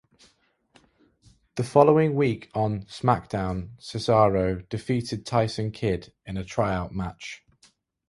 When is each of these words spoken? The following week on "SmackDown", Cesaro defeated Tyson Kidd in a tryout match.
The 1.57 1.63
following 1.63 2.15
week 2.15 2.49
on 2.55 2.85
"SmackDown", 2.85 3.77
Cesaro 3.79 4.67
defeated 4.67 5.27
Tyson 5.27 5.69
Kidd 5.69 6.11
in 6.25 6.37
a 6.37 6.43
tryout 6.43 6.91
match. 6.91 7.45